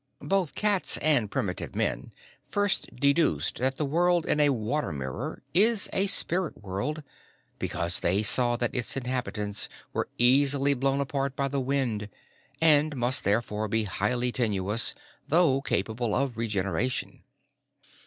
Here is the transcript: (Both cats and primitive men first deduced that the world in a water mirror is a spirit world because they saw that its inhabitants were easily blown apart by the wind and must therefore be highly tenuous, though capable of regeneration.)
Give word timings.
(Both 0.23 0.55
cats 0.55 0.97
and 0.97 1.29
primitive 1.29 1.75
men 1.75 2.11
first 2.49 2.95
deduced 2.95 3.59
that 3.59 3.75
the 3.75 3.85
world 3.85 4.25
in 4.25 4.39
a 4.39 4.49
water 4.49 4.91
mirror 4.91 5.43
is 5.53 5.87
a 5.93 6.07
spirit 6.07 6.63
world 6.63 7.03
because 7.59 7.99
they 7.99 8.23
saw 8.23 8.55
that 8.55 8.73
its 8.73 8.97
inhabitants 8.97 9.69
were 9.93 10.09
easily 10.17 10.73
blown 10.73 11.01
apart 11.01 11.35
by 11.35 11.47
the 11.47 11.61
wind 11.61 12.09
and 12.59 12.95
must 12.95 13.23
therefore 13.23 13.67
be 13.67 13.83
highly 13.83 14.31
tenuous, 14.31 14.95
though 15.27 15.61
capable 15.61 16.15
of 16.15 16.35
regeneration.) 16.35 17.21